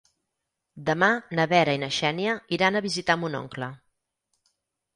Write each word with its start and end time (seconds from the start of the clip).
Demà 0.87 1.09
na 1.39 1.45
Vera 1.51 1.75
i 1.79 1.83
na 1.85 1.91
Xènia 1.99 2.35
iran 2.59 2.79
a 2.79 2.83
visitar 2.89 3.19
mon 3.27 3.39
oncle. 3.43 3.71